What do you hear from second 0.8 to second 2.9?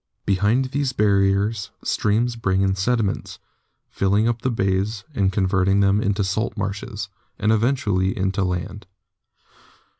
barriers streams bring in